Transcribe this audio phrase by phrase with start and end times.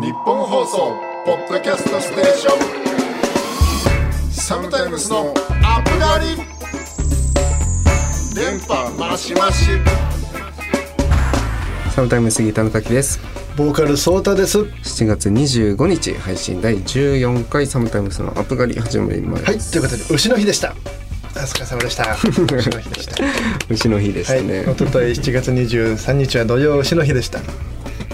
[0.00, 0.96] 日本放送
[1.26, 2.56] ポッドキャストステーショ
[4.28, 6.36] ンサムタイムスのアップガリ
[8.34, 9.66] 電波マシマシ
[11.94, 13.20] サムタイム杉田の滝です
[13.58, 14.60] ボーカルソータです。
[14.60, 20.74] 7月25日配信第14回サムタイムスのアップガリ始まりますはい、ということで牛の日でした。
[21.32, 22.16] お疲れ様でした。
[22.56, 23.16] 牛の日でした。
[23.68, 27.40] 牛の日でしたはい、ね、一昨日7月23日は土曜牛の日でした。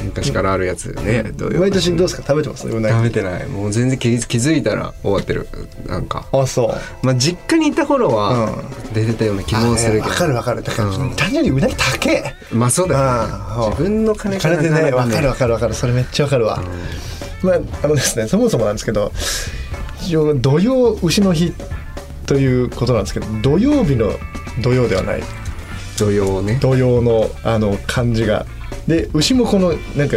[0.07, 2.23] 昔からあるやつね、どういう毎年どうですか？
[2.23, 2.62] 食べてます？
[2.70, 3.46] 食べてない。
[3.46, 5.48] もう全然気づいたら終わってる。
[5.87, 6.27] なんか。
[6.33, 7.06] あ、そう。
[7.06, 8.62] まあ実家にいた頃は
[8.95, 10.09] 出てたような気もするけど。
[10.09, 10.62] わかるわかる。
[10.62, 11.14] だからうん。
[11.16, 12.34] 単純にうなぎ高え。
[12.52, 13.66] まあそうだよね。
[13.70, 15.74] 自分の金金でね、わかるわるかるわかる。
[15.74, 16.62] それめっちゃわかるわ。
[17.42, 19.12] まああのですね、そもそもなんですけど、
[20.02, 21.52] 一応土曜牛の日
[22.27, 24.11] ということなんですけど、土曜日の
[24.62, 25.23] 土曜ではない。
[25.98, 26.59] 土曜ね。
[26.61, 28.45] 土曜のあの感じが
[28.87, 30.17] で牛もこのなんか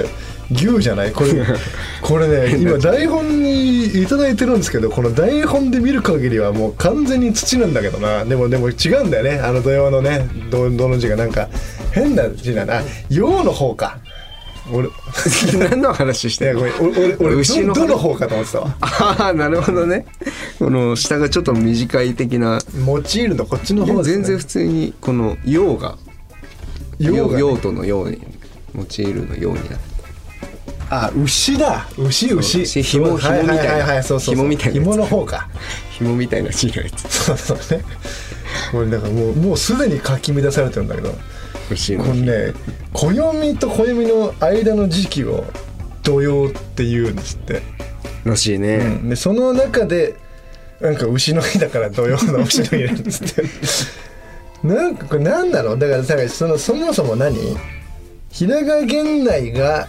[0.52, 1.12] 牛じゃない？
[1.12, 1.32] これ
[2.02, 8.26] これね今台本にいただいてるんですけどこの台本で見る限りはもう完全に土なんだけどな。
[8.26, 9.40] でもでも違うんだよね。
[9.44, 11.48] あの土曜のねどどの字がなんか。
[11.92, 13.98] 変な字だな「陽」の方か。
[14.72, 14.92] 俺い
[15.58, 18.76] 何の話してん俺俺俺牛のどどの方かと思ってたわ。
[18.82, 20.06] ああなるほどね。
[20.60, 22.60] この下がちょっと短い的な。
[22.86, 25.96] 用いるのこっちの方ね、全然普通にこの「用」が
[27.00, 27.40] 陽がね。
[27.40, 28.22] 用途のように
[28.76, 29.78] 用いるのようになる
[30.92, 35.48] あ牛だ牛牛牛紐紐みたいな紐みたいな紐の方か
[35.92, 37.84] 紐みたいな字のやつそうそうね。
[38.72, 41.14] これだからもうもうすでに書き乱されてるんだけど、
[41.70, 42.54] 牛のこれね、
[42.94, 45.46] 暦と暦の間の時期を
[46.02, 47.62] 土曜って言うんですって。
[48.24, 50.16] らしいね、でその中で
[50.80, 53.44] なんか牛の日だから土曜の牛の日なんですって。
[54.68, 55.78] なんかこれ何なの？
[55.78, 57.38] だからだからそのそもそも何？
[58.32, 59.88] 平賀源内が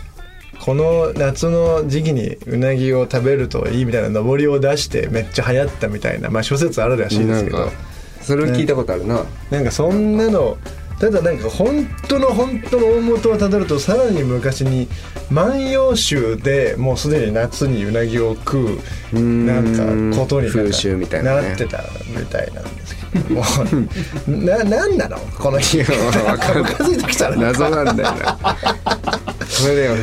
[0.61, 7.71] この夏の時期にうなぎを食べるといいみたいな上りを出してめっちゃ流行ったみたいなまあ諸説あるらしいですけど。
[8.23, 10.59] それを聞いたことあるな、なんかそんなの
[11.01, 14.87] ただなんか本当の本当の大元をたどるとさらに昔に
[15.33, 18.79] 「万葉集」でもうすでに夏にうなぎを食
[19.15, 21.41] うんなんかことになんか風習みたいな。
[21.41, 21.49] ね。
[21.49, 21.83] なってた
[22.15, 23.43] みたいなんですけども
[24.29, 25.87] うななんなのこの日いや
[26.27, 28.57] わかんないムカついてきたら謎なんだよな
[29.49, 29.97] それでは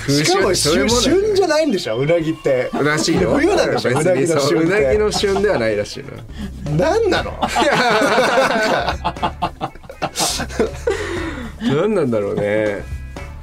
[0.00, 6.04] 風しかもそういう旬も旬じゃないんでしょうなぎってらしいよ冬なんでしょうなぎの旬っにそうなぎの旬ではないらしい
[6.70, 7.32] な何なの
[11.62, 12.84] 何なんだろうね。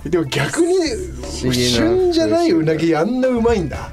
[0.05, 0.75] でも逆に
[1.21, 3.91] 旬じゃないうなぎあんなうまいんだ。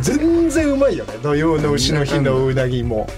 [0.00, 1.14] 全然うまいよね。
[1.22, 3.08] 土曜の牛の日のうなぎも。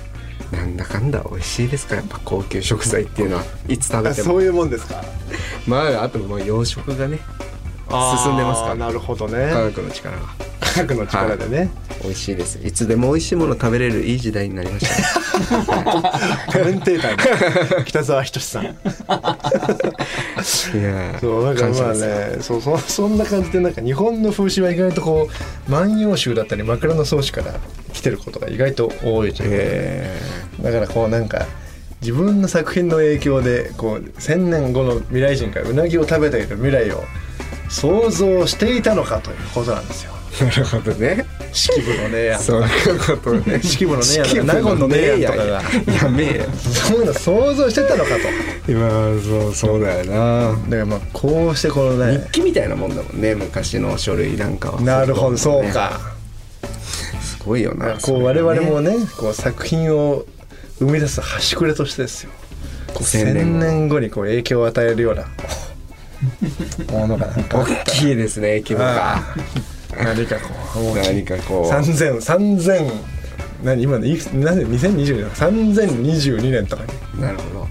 [0.53, 1.97] なんだかんだ美味しいですか。
[1.97, 3.45] らやっぱ高級食材っていうのは。
[3.69, 4.29] いつ食べても。
[4.29, 5.03] あそういうもんですか。
[5.67, 7.19] まああとまあ養殖がね
[8.23, 8.75] 進んでますから。
[8.77, 10.23] なるほど科ね学の力が
[10.77, 11.71] 科学の力でね、
[12.03, 12.59] 美味しいです。
[12.63, 14.95] いつでも美味しいもの食べれるいい時代になりました。
[14.95, 15.03] ね
[16.53, 18.65] コメンテーターの 北澤仁さん。
[18.65, 25.31] いやーそうなんかまあねそうそそんな感じでなんか日本の風習は意外とこ
[25.69, 27.55] う万葉集だったり枕草子から
[27.95, 30.15] 来てることが意外と多いというえ
[30.63, 31.47] だからこうなんか
[32.03, 37.03] 自分の作品の影響でこう千年後の未来人がうなぎを食べている未来を
[37.69, 40.13] 想像していたのかということなんですよ。
[40.13, 41.25] ーなるほどね。
[41.53, 43.63] 式部のねやそういうことね。
[43.63, 45.63] 式部のねや納言のねやとかが。
[46.03, 46.45] やめえよ。
[46.51, 48.71] そういうの想像してたのかと。
[48.71, 48.89] 今
[49.23, 50.53] そうそうだよな。
[50.65, 52.19] だからまあこうしてこのね。
[52.27, 54.81] 日記みたいなもんだもんね昔の書類なんかは。
[54.81, 55.99] なるほどそうか。
[57.21, 60.25] すごいよなこう我々もねこう作品を
[60.79, 62.31] 生み出す端くれとしてですよ。
[62.89, 65.25] 5000 1000年後にこう影響を与えるような。
[66.91, 69.23] ものが大きいですね規模が
[70.05, 71.71] 何かこう何かこう。
[71.71, 73.17] 3000 3000
[73.63, 76.85] 何今のいくつ何年2020年3022年とか
[77.15, 77.67] になるほ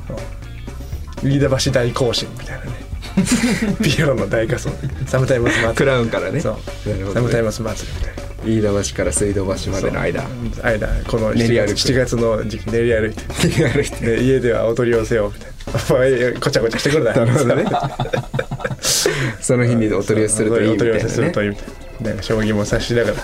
[1.24, 1.28] ど。
[1.28, 2.72] 飯田橋大行進みたいなね。
[3.82, 4.70] ピエロの大仮装。
[5.08, 6.40] サムタイムス祭りクラウンからね。
[6.42, 6.54] そう。
[6.90, 7.14] ね。
[7.14, 10.24] サムタイムス祭りみたいな飯田橋から水道橋までの間。
[10.64, 11.76] 間この7練り歩く。
[11.76, 13.70] 月 ,7 月の時期練り歩いて。
[13.70, 14.06] 歩いて。
[14.06, 16.40] で家ではお取り寄せをみたいな。
[16.40, 17.14] ごちゃごちゃしてくるな。
[17.14, 17.66] なるほどね。
[19.42, 23.16] その日にお取り寄せするといいみたいなお取り寄せするとねいいみたいななんか将棋もさしながら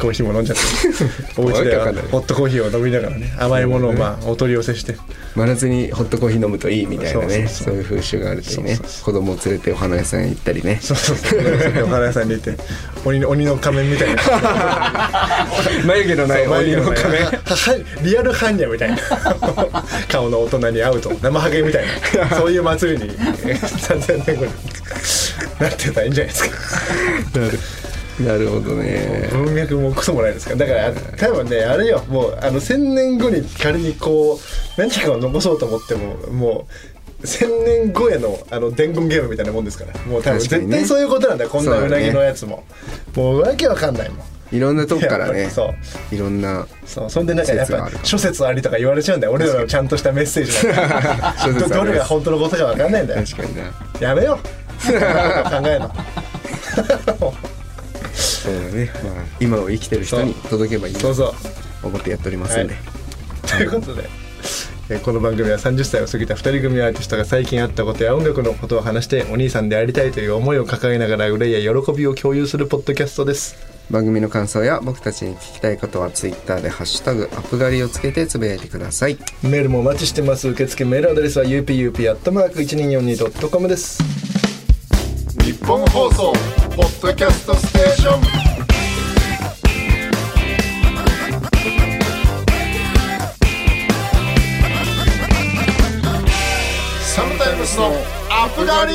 [0.00, 0.64] コーヒーも飲んじゃって
[1.40, 4.96] お家ではホットコーヒーを飲みながらね甘いものをまあお取り寄せして。
[5.34, 8.78] 真夏にホットコーヒー飲むといいみたいなねそういう風習があるといいね。
[9.02, 10.78] 子供を連れてお花屋さん行ったりね。
[10.80, 11.84] そうそうそう。
[11.84, 12.56] お花屋さんに行って
[13.04, 14.22] 鬼の鬼の仮面みたいな。
[15.86, 17.28] 眉毛のない鬼の仮面。
[18.02, 18.98] リアル般若みたいな。
[20.08, 21.84] 顔の大人に会うと生ハゲみたい
[22.30, 22.36] な。
[22.36, 23.10] そういう祭りに
[23.44, 24.52] え3000年後に
[25.60, 26.56] なってたらいいんじゃないですか。
[27.40, 27.58] なる
[28.18, 29.28] ほどね。
[29.32, 30.58] 文脈もクソもないですから。
[30.58, 32.02] だから多分ねあれよ。
[32.08, 36.66] もうあの1000年後に仮にこう何かを残そうと思ってもも
[37.22, 40.00] う1000年後へのあの伝言ゲームみたいなもんですから。
[40.02, 41.50] もう多分絶対そういうことなんだよ。
[41.50, 42.64] こんなそうなぎのやつも、
[43.16, 44.34] もうわけわかんないもん。
[44.52, 45.50] いろんなとこからね。
[46.12, 47.10] いろんなそう。
[47.10, 49.32] そんでなんかやっぱ諸説ありとか言われちゃうんだよ。
[49.32, 53.24] 俺らのちゃんとしたメッセージだから諸説ありどどれが本当のことかわかんないんだよ。
[53.26, 53.72] 確かにな。
[54.00, 54.46] やめよう。
[54.84, 54.92] 考
[55.66, 55.94] えるの
[58.44, 58.90] そうだね。
[59.02, 60.94] まあ今を生きてる人に届けばいい。
[60.94, 61.34] とそうそう。
[61.88, 62.82] 思ってやっておりますんで、はい。
[63.58, 64.08] ということで、
[64.90, 73.56] えーこの番組は30歳を過ぎた2人組アーティストが最近あったことや音楽のことを話してお兄さんでありたいという思いを抱えながら憂いや喜びを共有するポッドキャストです。
[73.90, 79.16] 番組の感想や僕たちに聞きたいことはツイッターで「ハッシュタグアップガリ」をつけてつぶやいてください。
[79.42, 80.48] メールもお待ちしてます。
[80.48, 84.02] 受付メールアドレスは upup.1242.com です。
[85.42, 86.32] 日本放送
[86.76, 88.22] ポッドキャストステーション。
[97.00, 97.92] サムタイムスの
[98.28, 98.94] アップガリ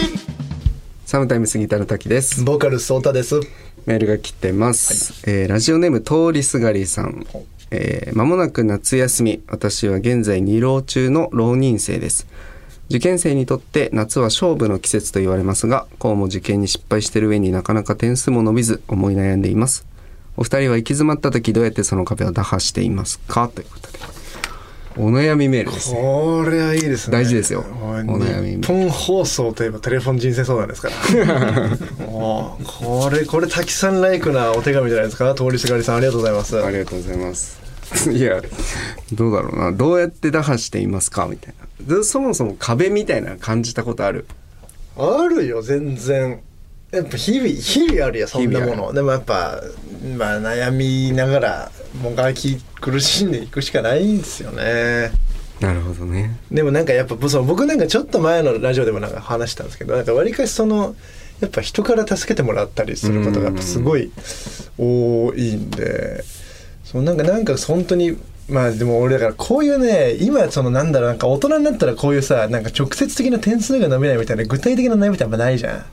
[1.05, 2.43] サムタイムスギターの滝です。
[2.43, 3.39] ボーカルソータです。
[3.85, 7.25] メールが来てます、えーラジオネーム通りすがりさん。
[7.71, 9.41] えー間もなく夏休み。
[9.47, 12.27] 私は現在二浪中の浪人生です
[12.89, 19.85] 受験生にとって夏は勝負の季節と言われますがこうも受験に失敗している上になかなか点数も伸びず思い悩んでいます。
[20.37, 23.49] お二人は行き詰まった時どうやってその壁を打破していますか？
[23.53, 23.99] ということで。
[24.97, 27.17] お悩みメールですねこれはいいですね。
[27.17, 27.63] 大事ですよ。
[27.81, 31.69] おお悩み日本放送といえばテレフォン人生相談ですから。
[32.07, 35.35] もうこれこれ滝さんライクなお手紙じゃないですか？
[35.35, 36.61] 通りすがりさんありがとうございます。
[36.61, 37.68] ありがとうございます。
[38.11, 38.41] いや、
[39.13, 39.71] どうだろうな。
[39.71, 41.27] どうやって打破していますか？
[41.29, 41.53] みたい
[41.87, 41.95] な。
[41.97, 44.25] でそもそも壁みたいなの感じたことある？
[44.97, 46.39] あるよ全然
[46.91, 49.61] やっぱ日々日々あるよそんなものでもやっぱ
[50.17, 51.71] まあ悩みながら
[52.01, 55.11] もがき苦しんでいくしかないんですよね
[55.61, 56.37] なるほどね。
[56.51, 60.95] でもなんかやっぱそう僕なんかちょっと前のラジオでもなんか話したんですけどなんかわりかしその
[61.39, 64.11] やっぱ人から助けてもらったりすることがすごい
[64.77, 66.23] 多いんで
[66.91, 68.17] そうなんかなんか本当に
[68.49, 75.85] まあでも俺だからこういうね今そのなんだろうなんか大人になったらこういうさなんか直接的な点数が伸びないみたいな具体的な悩みってあんまないじゃ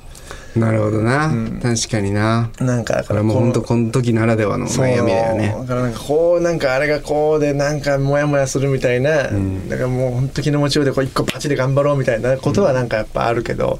[0.57, 1.31] なるほどな。
[1.61, 2.51] 確かにな。
[2.63, 5.55] んなんかだからもうほんとこの時ならではの悩みだよね。
[5.61, 13.79] だからなんかこうなんかあれがこうでなんかモヤモヤするみたいな、んだからもう本当気の持ちようでこう一個パチで頑張ろうみたいなことはなんかやっぱあるけど、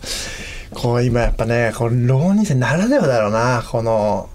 [0.75, 4.29] こう今やっぱねこれ浪人生ならではだろうなこの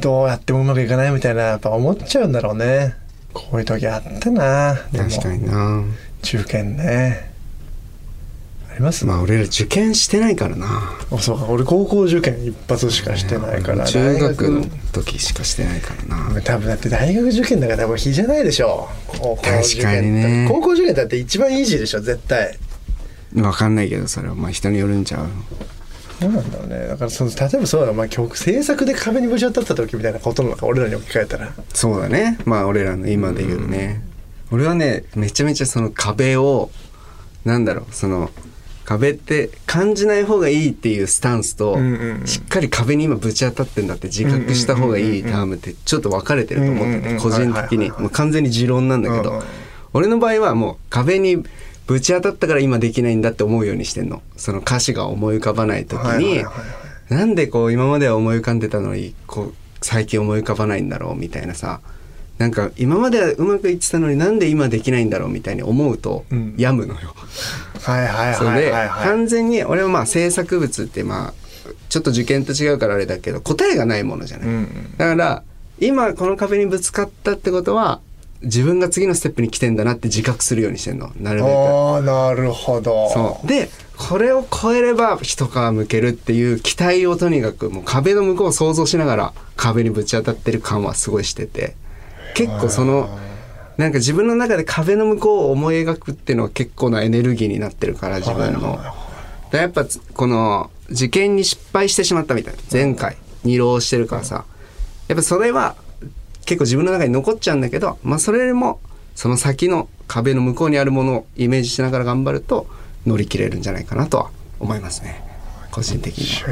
[0.00, 2.94] どうやってもうまくいかないみたいなやっぱ思っちゃうんだろうね。
[3.32, 4.76] こういう時あったな。
[4.92, 5.84] 確かにな。
[6.22, 7.30] 中堅ね。
[8.70, 10.96] あります、まあ俺ら受験してないからな。
[11.10, 11.46] あそうか。
[11.46, 16.40] 俺高校受験一発しかしてないから中学の大時しかしてないからな。
[16.40, 18.88] 多分だって大学受験だから多分比じゃないでしょ。
[19.08, 20.46] 高校受験確かにね。
[20.48, 22.56] 高校受験だって一番イージーでしょ絶対。
[23.36, 24.34] わかんないけどそれは。
[24.34, 25.26] まあ人によるんちゃう。
[26.20, 26.86] そうなんだろうね。
[26.86, 31.52] だからその例えばそうだまあ曲制作で壁にぶち当たった時みたいなことなのか俺らに置き換えたら。
[31.72, 32.38] そうだね。
[32.44, 34.02] まあ俺らの今で言うね、
[34.52, 36.70] 俺はねめちゃめちゃその壁を
[37.44, 37.94] なんだろう。
[37.94, 38.30] その
[38.84, 42.26] 壁って感じない方がいいっていうスタンスと、うんうんうん。
[42.26, 47.90] しっかり壁に今ぶち当たってんだって自覚した方がいいタームってちょっと分かれてると思ってうんうんうんて個人的に。
[47.90, 49.30] もう完全に持論なんだけど。
[49.30, 49.44] うんうん。
[49.92, 51.42] 俺の場合はもう壁に
[51.90, 54.22] ぶち当たったから今できないんだって思うようにしてんの？
[54.36, 56.44] その歌詞が思い浮かばない時に
[57.08, 61.80] なんでこう今までは思い浮かんでたのにこう最近思い浮かばないんだろうみたいなさ。
[62.38, 66.54] なんか今まではうまくいってたのになんで今できないんだろうみたいに思うとうん。
[66.56, 67.12] 病むのよ。
[67.82, 71.34] はいはいそれで完全に俺はまあ制作物ってまあ
[71.90, 74.66] ちょっと受験と違うからあれだけど答えがないものじゃない。
[74.96, 75.42] だから
[75.80, 78.00] 今この壁にぶつかったってことは
[78.42, 81.10] 自分が次のステップに来てんだなって自覚するようにしてんの。
[81.20, 81.52] なるべく。
[81.52, 83.10] ああなるほど。
[83.10, 83.46] そう。
[83.46, 83.68] で
[83.98, 91.74] これを超えれば一皮むけるっていう期待をとにかくもう壁の向こうを想像しながら壁にぶち当たってる感はすごいしてて。
[92.34, 93.18] 結構その
[93.76, 98.78] なんか自分の中で壁の向こうを思い描くっていうのは結構なエネルギーになってるから自分の。
[99.50, 102.54] でやっぱつこの受験に失敗してしまったみたい。
[102.54, 103.16] な前回。
[103.42, 104.44] 二浪してるからさ。
[105.08, 105.76] やっぱそれは
[106.50, 108.80] 結構自分の中に残っちゃうんだけどまあそれよりも
[109.14, 112.66] その先の壁の向こうにあるものをイメージしながら頑張ると
[113.06, 115.22] 乗り切れるんじゃないかなとは思いますね。
[115.70, 116.46] 個人的にそ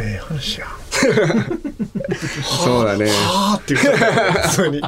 [2.82, 3.06] うだね。
[3.06, 4.80] はあって言った普通に。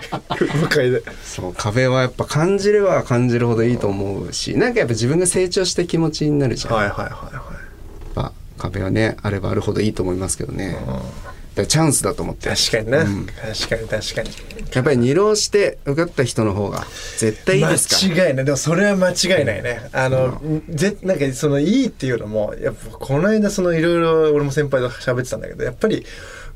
[0.60, 1.02] 向かいで。
[1.24, 7.34] そう壁はやっぱ感じれば感じるほどいいと思うしなんかやっぱ自分が成長した気持ちになるじゃん、はいはいはいはい。
[7.34, 7.42] やっ
[8.14, 10.78] ぱ壁はねあればあるほどいいと思いますけどね、
[11.60, 12.48] らチャンスだと思って。
[12.48, 14.30] 確かにな、確かに確かに
[14.72, 16.84] やっぱり二浪して受かった人の方が
[17.18, 18.14] 絶対いいですか？
[18.14, 18.44] ら間違いない。
[18.44, 19.88] でもそれは間違いないね。
[19.92, 26.04] あの、ぜなんかそのいいっていうのもやっぱこの間そのいろいろ俺も先輩と喋ってたんだけどやっぱり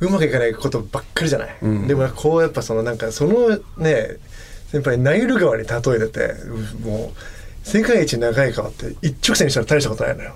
[0.00, 1.56] うまくいかないことばっかりじゃない、
[1.86, 4.18] でもこうやっぱそのなんかそのね
[4.68, 6.34] 先輩ナイル川に例えてて
[6.80, 10.34] うもう世界一長い川って一直線にしたら大したことないのよ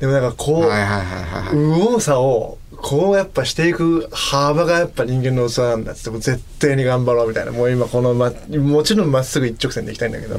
[0.00, 6.10] でもなんかこう、はいはいはいはい右往左往こうやっぱしていく幅がやっぱ人間の器なんだっつって。
[6.10, 7.52] もう絶対に頑張ろうみたいな。
[7.52, 10.38] もう今この、ま、もちろんまっすぐ一直線でいきたいんだけど、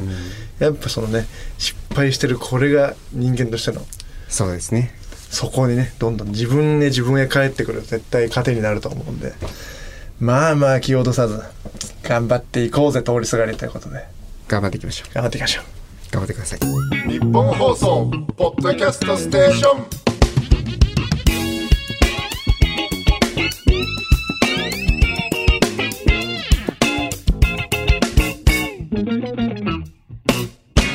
[0.59, 1.25] やっぱそのね
[1.57, 3.81] 失敗してるこれが人間としての
[4.29, 4.93] そうですね。
[5.31, 7.81] そこにねどんどん自分で自分へ返ってくる。
[7.81, 9.33] 絶対糧になると思うんで。
[10.19, 11.41] まあまあ気を落とさず
[12.03, 14.05] 頑張っていこうぜ通りすがりということで。
[14.47, 15.13] 頑張っていきましょう。
[15.13, 15.76] 頑張っていきましょう
[16.11, 16.59] 頑張ってください。
[17.09, 19.87] 日本放送ポッドキャストステーション。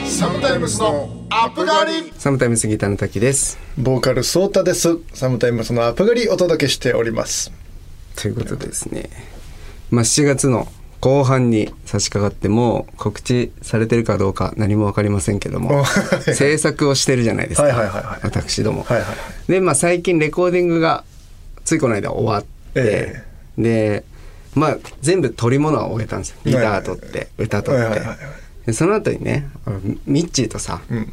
[0.07, 3.59] サムタイムスのアップガリサムタイムスギターの滝です。
[3.77, 4.99] ボーカルソータです。
[5.13, 7.53] サムタイムそのアップガリお届けしております。
[8.17, 9.11] ということでですね。
[9.91, 10.69] まあ7月の
[11.03, 15.85] 後半に差し掛かってもう告知されてるかどうか何も分かりませんけどもは
[16.29, 16.35] い。
[16.35, 18.21] 制作をしてるじゃないですか、はいはいはいはい。
[18.23, 19.17] 私ども、はいはいはい。
[19.51, 21.03] でまあ最近レコーディングが
[21.65, 23.25] ついこの間終わって、え
[23.59, 24.05] で
[24.55, 26.37] まあ全部取り物は終えたんですよ。
[26.45, 28.19] ギター取って、歌取って、はいはいはいはい。
[28.67, 29.49] でその後にね
[30.07, 31.13] ミッチーとさ、うん。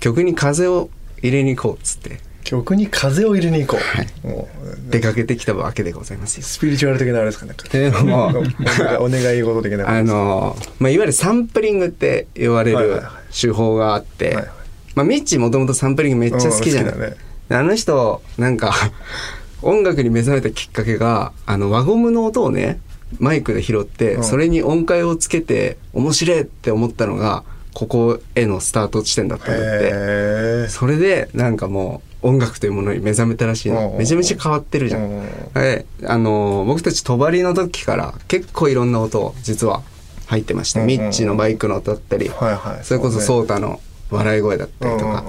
[0.00, 0.90] 曲に風を
[1.22, 4.08] 入れに行こうっつって曲に風を入れに行こう、はい。
[4.22, 6.44] もう出かけてきたわけでございますよ。
[6.44, 7.52] スピリチュアル的なあれですかね。
[7.52, 8.26] っていうのも
[9.04, 9.90] お願い事的な。
[9.90, 13.02] あのまあ、いわゆるサンプリングって言われる
[13.38, 14.46] 手法があって、はいはい。
[14.94, 17.16] まあ、ミッチーもともとサンプリングめっちゃ好きじゃない、ね。
[17.48, 18.72] であの人なんか
[19.62, 22.78] 音楽に目覚めたきっかけがあの輪ゴムの音をね
[23.18, 24.24] マイクで拾って、うん。
[24.24, 27.42] それに音階をつけて面白いって思ったのが
[27.74, 29.90] ここへのスタート地点だったんだって。
[29.92, 33.90] へそれでなんかもう音楽というものに目覚めたらしいの。
[33.90, 35.02] うんめちゃめちゃ変わってるじゃん。
[35.02, 39.82] うんであの僕たち帳の時から結構いろんな音実は
[40.26, 42.84] 入ってまして、ミッチーのバイクの音だったり、はいはい。
[42.84, 43.80] それこそそソータの
[44.10, 45.24] 笑い声だったりとか、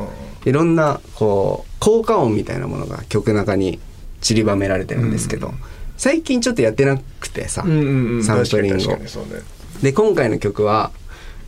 [0.45, 3.79] いろんなこう効果音みたいなものが曲中に
[4.21, 5.53] 散りばめられてるんですけど、
[5.97, 8.23] 最近ちょっとやってなくてさ、うんうんうん。
[8.23, 8.97] サンプリングを。
[9.81, 10.91] で今回の曲は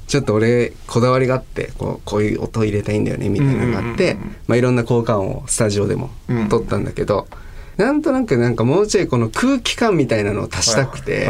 [0.09, 6.49] ちょっと俺こだわりがあってこうこういう音入れたいんだよねみたいなのがあって、うんうんうんうんまあ、いろんな効果音をスタジオでもうん。
[6.49, 7.27] 撮ったんだけど、
[7.77, 11.29] なんとなくなんかもうちょいこの空気感みたいなのを足したくて、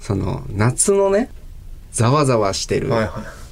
[0.00, 1.28] その夏のね
[1.92, 2.90] ざわざわしてる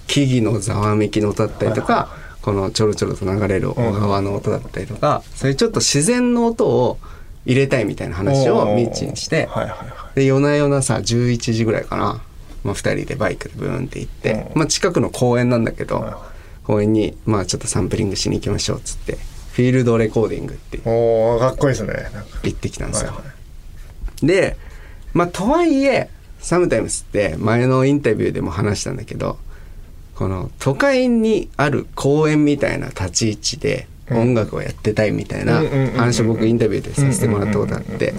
[0.06, 2.08] 木々のざわめきの音だったりとか、
[2.42, 6.98] このちょろちょろと流れる小川の音だったりとか、そういうちょっと自然の音を
[7.44, 9.48] 入れたいみたいな話をミッチにして、
[10.14, 12.22] で夜な夜なさ11時ぐらいかな、
[12.64, 14.58] まあ、2人でバイクでブーンって行って、うん。
[14.60, 16.22] まあ、近くの公園なんだけど、
[16.70, 19.18] 公園にまあちょっとサンプリングしに行きましょうっつって
[19.52, 21.92] フィールドレコーディングっておーかっこいいですね。
[22.44, 23.10] 行ってきたんですよ。
[23.10, 23.24] はいは
[24.22, 24.26] い。
[24.26, 24.56] で
[25.12, 29.38] まあとはいえサムタイムスって前のインタビューでも話したんだけど
[30.14, 35.62] この都会にある公園みたいな立ち位置で音楽をやってたいみたいな
[35.96, 38.14] 話を僕インタビューでさせてもらったことあって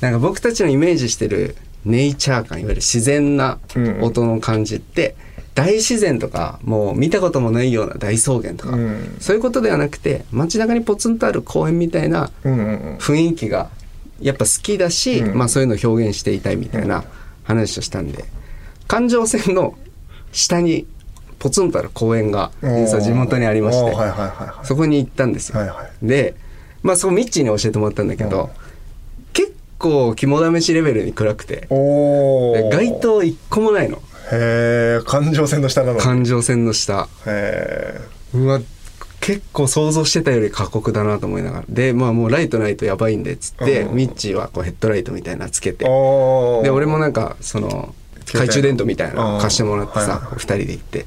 [0.00, 3.58] なんか僕たちのイメージしてるネイチャー感いわゆる自然な
[4.00, 5.16] 音の感じって
[5.54, 9.16] 大自然とかもう見たこともないような大草原とかうん。
[9.20, 12.96] そういうことではなくて街中にポツンとある公園みたいなうんうんうん。
[12.96, 13.70] 雰囲気が
[14.20, 15.36] やっぱ好きだし、うん。
[15.36, 17.04] まあそういうのを表現していたいみたいな
[17.44, 18.24] 話をしたんで
[18.86, 19.76] 環状線の
[20.32, 20.86] 下に
[21.38, 23.96] ポツンとある公園が実は地元にありまして、
[24.62, 26.06] そこに行ったんですよ、はいはい。
[26.06, 26.36] で
[26.82, 28.62] まあそこミッチーに教えてもらったんだけど、結
[29.82, 31.66] 構肝試しレベルに暗くて。
[32.72, 33.98] 街灯一個もないの。
[34.30, 35.98] へえ環状線の下なの。
[35.98, 37.08] 環状線の下。
[37.26, 38.00] へ
[38.32, 38.60] うわ
[39.20, 41.64] 結構想像してたより過酷だなと思いながら。
[41.68, 43.96] でまあもうライトないとやばいんでっつって、うん。
[43.96, 47.94] ミッチーはこうヘッドライトみたいなのつけえてで俺もなんかその
[48.26, 51.06] 懐中電灯みたいなの貸してもらってさはいはい二人で行って。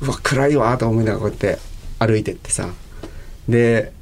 [0.00, 1.58] うわ暗いわと思いながらこうやって
[1.98, 2.68] 歩いてってさ。
[3.48, 3.92] で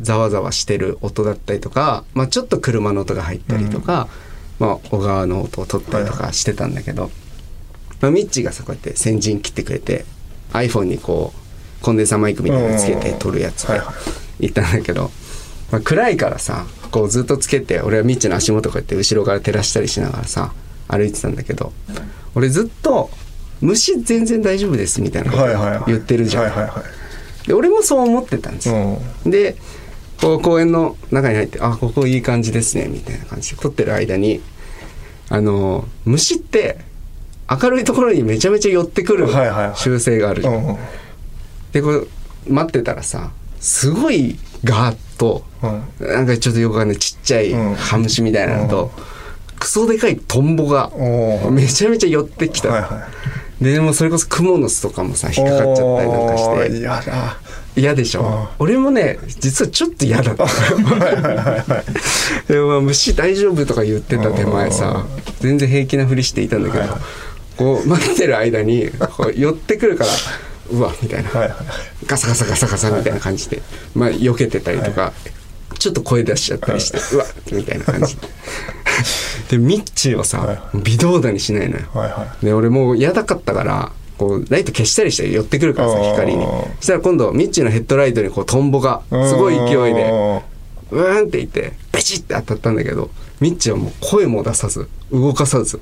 [0.00, 4.08] ざわざわしてる音だったりとか、まあ、ちょっと車の音が入ったりとか、
[4.58, 7.10] まあ、小川の音を取ったりとかしてたんだけど、
[8.00, 10.04] まあ、ミッチーがさこうやって先陣切ってくれて
[10.52, 13.92] iPhone にこうコンデンサーマイクみたいなのつけて撮るやつではいは
[14.40, 14.46] い。
[14.46, 15.10] 行ったんだけど、
[15.72, 20.52] まあ、暗いからさこうずっとつけて俺はミッチーの足元こうやって後ろから照らしたりしながらさ
[20.88, 21.72] 歩いてたんだけど
[22.34, 23.10] 俺ずっと
[23.60, 25.82] 「虫全然大丈夫です」みたいなことはいはいはい。
[25.86, 26.42] 言ってるじゃん。
[26.44, 26.84] はいはいは
[27.44, 27.48] い。
[27.48, 29.00] で俺もそう思ってたんですよ。
[29.24, 29.30] うん。
[29.30, 29.56] で
[30.20, 34.40] こう公園の中に入ってあここいい感じですねみたいな感じで撮ってる間に
[35.28, 36.78] あの虫って
[37.50, 39.76] 明るいところにめちゃめちゃ寄ってくるはいはいはい。
[39.76, 40.42] 習性がある。
[40.42, 40.76] じゃんうんうん。
[41.72, 42.08] でこう
[42.48, 43.30] 待ってたらさ
[43.60, 47.74] すごいガーッとうんなんかちょっとよくわかんないちっちゃいうん。
[47.74, 48.90] ハムシみたいなのと、
[49.58, 50.90] クソでかいトンボが
[51.50, 53.08] めちゃめちゃ寄ってきた、はいは
[53.60, 56.44] ででもそれこそクモの巣とかもさ引っかかっちゃったりなんかし
[57.08, 57.36] て
[57.76, 58.22] 嫌でしょ。
[58.22, 60.46] うん俺もね実はちょっと嫌だった。
[62.48, 65.04] でもまあ虫大丈夫とか言ってた手前さ
[65.40, 66.84] 全然平気なふりしていたんだけど
[67.56, 70.10] こう待ってる間にこう寄ってくるから
[70.70, 71.30] うわみたいな。
[71.30, 71.56] はいはい
[72.06, 73.62] ガサガサガサガサみたいな感じで。
[73.94, 75.12] まあ避けてたりとか
[75.78, 78.28] ちょっと声出しちゃったりしてうわみたいな感じで。
[79.50, 81.84] でミッチーをさ微動だにしないのよ。
[81.92, 86.44] はいはで俺もう嫌だかったからこうライト消したりして寄ってくるからさ光に。
[86.44, 95.80] そしたら今度ミッチーのヘッドライトにこうトンボがいすごい勢いでうんうーんって言ってベチって当たったんだけどミッチーはもう声も出さず動かさず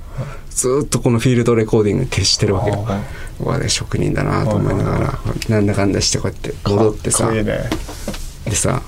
[0.51, 2.85] ずーっとこのフィールドレコーディングに徹してるわけよ。
[2.89, 3.03] あ
[3.41, 7.43] うわね職人だなと思いながらなんだかんだしてこうやって戻ってさね。
[7.43, 8.83] でさ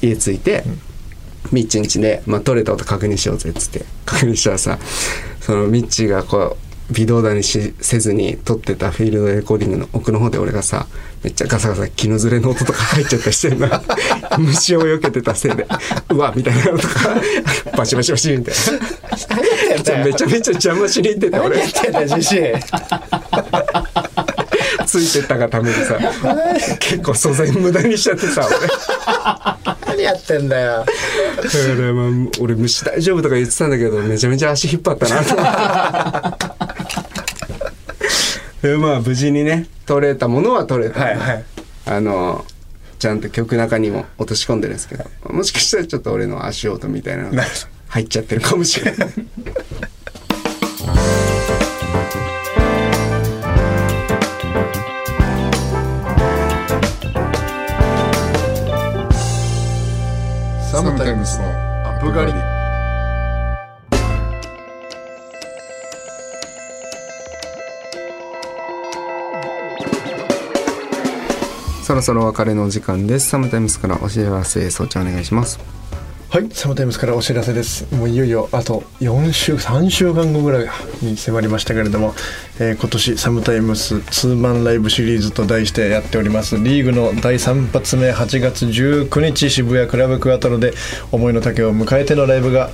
[0.00, 0.62] 家着いて、
[1.50, 3.84] ミッチん家で、まあ、撮れた音確認しようぜっつって。
[4.04, 4.78] 確認したらさ
[5.40, 10.86] そのミッチがこう微動だにしせずに撮ってたフィールドレコーディングの奥の方で俺がさ
[11.22, 13.82] めっちゃガサガサ気のずれの音とか入っちゃったりしてるな
[14.38, 15.66] 虫を避けてたせいで
[16.10, 17.20] うわみたいなのとか
[17.76, 20.04] バシバシバシみたいな。
[20.04, 21.58] めちゃめちゃ邪魔しに行ってて俺。
[21.58, 22.52] てた自信。
[24.86, 25.98] ついてったがためにさ
[26.80, 30.84] 結構素材無駄にしちゃってさ俺何やってんだよ。
[30.84, 30.88] だか
[31.80, 35.22] らまあ俺虫大丈夫とか言ってたんだけどめちゃめちゃ足引っ張ったな。
[38.60, 41.44] と でまあ無事にね取れたものは取れた、はいはい。
[41.86, 42.44] あの
[42.98, 47.44] ちゃんと曲中にも落とし込んでるんですけどもしかしたらちょっと俺の足音みたいなのが
[47.88, 49.08] 入っちゃってるかもしれない
[62.08, 62.32] ブガリ
[71.82, 73.28] そろそろ別れの時間です。
[73.28, 75.77] サムタイムスからお知らせ早朝お願いします。
[76.30, 77.86] はい、サムタイムスからお知らせです。
[77.94, 80.68] もういよいよあと4週、3週間後ぐらい
[81.00, 82.14] に迫りましたけれども、
[82.60, 90.74] えー今年サムタイムスツーマンライブシリーズと題してやっております、リーグの第3発目8月19日渋谷クラブクアトロで
[91.12, 92.68] 思いの丈を迎えてのライブが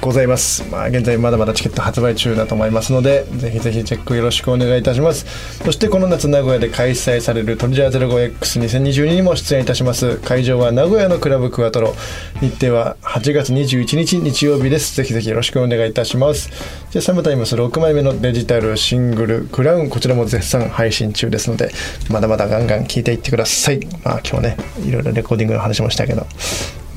[0.00, 0.64] ございます。
[0.70, 5.26] まあ現在まだまだチケット発売中だと思いますので、ぜひぜひチェックよろしくお願いいたします。
[5.62, 10.16] そしてこの夏名古屋で開催されるトリジャー 05X2022 にも出演いたします。
[10.16, 11.94] 会場は名古屋のクラブクアトロ。
[12.40, 14.94] 日程は8月21日日曜日です。
[14.96, 16.50] ぜひぜひよろしくお願いいたします。
[16.92, 21.72] で、サムタイムス6枚目のデジタルシングルクラウン、こちらも絶賛配信中ですので、
[22.10, 23.80] まだまだガンガン聴いていってください。
[24.04, 26.26] まあ今日ね、いろいろレコーディングの話もしたけど、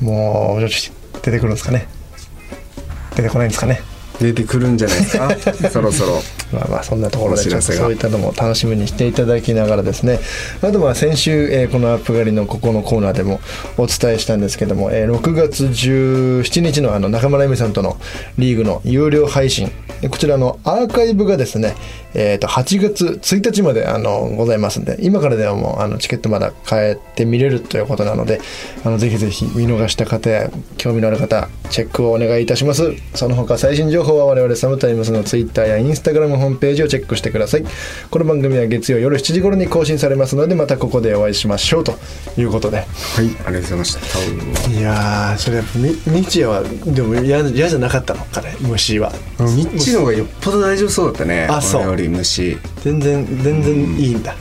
[0.00, 0.68] もう、
[1.22, 1.88] 出てくるんですかね。
[3.16, 3.80] 出てこないんですかね。
[4.20, 5.34] 出てくるんじゃないですか？
[5.70, 6.22] そろそろ
[6.52, 7.80] まあまあそんなところでお知らせが。
[7.80, 10.18] そういったのも楽しみにしていただきながらですね。
[10.62, 13.40] あとまあ先週、えーこのアップ狩りのここのコーナーでも
[13.76, 17.96] お伝えしたんですけども、えー6月17日のあの中村由美さんとの
[18.38, 19.70] リーグの有料配信。
[20.00, 21.74] でこちらのアーカイブがですね、
[22.14, 28.40] えー、と8月1日まであのございますんで今からではもうあのチケットまだ買えて見れるということなので
[28.84, 32.94] あのぜひぜひ見逃した方や興味のある方チェックをお願いいたします。
[33.14, 37.64] その他最新情報は我々サムタイムスのツイッターやインスタグラムホームページをチェックしてください。
[38.10, 41.98] この番組は月曜夜7時頃に更新されますのでまたここでお会いしましょうと。
[42.36, 42.78] いうことで。
[42.78, 42.86] はい
[43.18, 43.94] ありがとうございまし
[44.64, 44.70] た。
[44.70, 49.12] いやーそれやっぱみ日夜はでも嫌嫌じゃなかったのかね虫は。
[49.38, 51.82] ミッチの方がよっぽど大丈夫そうだったねあそう。
[51.82, 52.58] 俺より虫。
[52.82, 54.34] 全然全然いいんだ、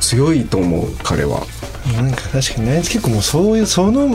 [0.00, 1.46] 強いと思う彼は。
[1.94, 4.10] なんか確かにね結構もうそういうその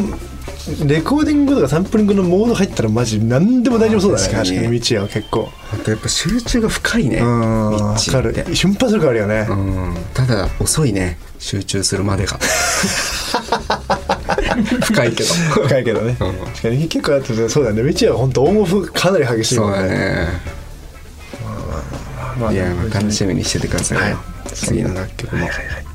[0.86, 4.34] レコーディングとかサンプリングのモード入ったらマジ何でも大丈夫そうだね。
[4.34, 4.80] 確かに。
[4.80, 5.50] 道は結構。
[5.74, 7.18] あとやっぱ集中が深いね。
[7.20, 7.92] ミうん。
[7.92, 8.56] ッチわかる。
[8.56, 9.96] 瞬発力あるよね、うん。
[10.14, 11.18] ただ遅いね。
[11.40, 12.40] 集中するまでが。
[14.86, 15.34] 深いけど。
[15.68, 16.34] 深いけどね、うん。
[16.46, 17.84] 確かに結構あってそうだね。
[17.84, 19.88] 道は本当オンオフかなり激しいそうもんね。
[19.90, 20.28] だね。
[22.40, 24.16] まあいやまあ楽しみにしててくださいよ、はい。
[24.54, 25.44] 次の楽曲も。
[25.44, 25.93] はいはいはいはい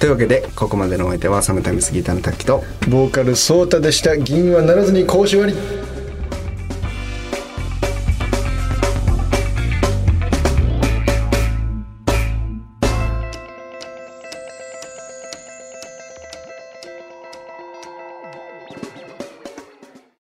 [0.00, 4.16] というわけでここまでのお相手はサムタイムスギターの滝とボーカルソータでした。
[4.16, 5.89] 銀はならずに講師割り。